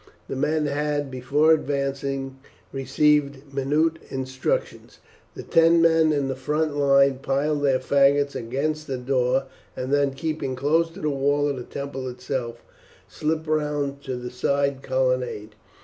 The 0.27 0.35
men 0.35 0.65
had, 0.65 1.11
before 1.11 1.53
advancing, 1.53 2.39
received 2.73 3.53
minute 3.53 3.99
instructions. 4.09 4.97
The 5.35 5.43
ten 5.43 5.79
men 5.79 6.11
in 6.11 6.27
the 6.27 6.35
front 6.35 6.75
line 6.75 7.19
piled 7.19 7.61
their 7.61 7.77
faggots 7.77 8.33
against 8.35 8.87
the 8.87 8.97
door, 8.97 9.43
and 9.77 9.93
then 9.93 10.15
keeping 10.15 10.55
close 10.55 10.89
to 10.93 11.01
the 11.01 11.11
wall 11.11 11.47
of 11.47 11.57
the 11.57 11.61
temple 11.63 12.09
itself, 12.09 12.63
slipped 13.07 13.45
round 13.45 14.01
to 14.05 14.15
the 14.15 14.31
side 14.31 14.81
colonnade. 14.81 15.53